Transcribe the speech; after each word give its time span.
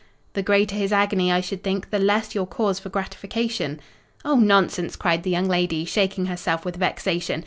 "The 0.33 0.41
greater 0.41 0.75
his 0.75 0.91
agony, 0.91 1.31
I 1.31 1.41
should 1.41 1.61
think, 1.61 1.91
the 1.91 1.99
less 1.99 2.33
your 2.33 2.47
cause 2.47 2.79
for 2.79 2.89
gratification." 2.89 3.79
"Oh, 4.25 4.33
nonsense!" 4.37 4.95
cried 4.95 5.21
the 5.21 5.29
young 5.29 5.47
lady, 5.47 5.85
shaking 5.85 6.25
herself 6.25 6.65
with 6.65 6.77
vexation. 6.77 7.39